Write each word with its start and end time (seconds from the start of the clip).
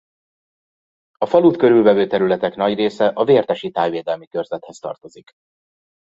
A 1.17 1.25
falut 1.25 1.57
körülvevő 1.57 2.07
területek 2.07 2.55
nagy 2.55 2.75
része 2.75 3.05
a 3.07 3.23
Vértesi 3.23 3.71
Tájvédelmi 3.71 4.27
Körzethez 4.27 4.77
tartozik. 4.79 5.31